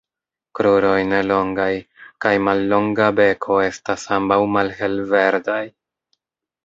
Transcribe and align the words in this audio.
Kruroj 0.59 1.01
-ne 1.09 1.19
longaj- 1.31 1.77
kaj 2.25 2.33
mallonga 2.47 3.11
beko 3.21 3.59
estas 3.67 4.07
ambaŭ 4.17 4.39
malhelverdaj. 4.57 5.63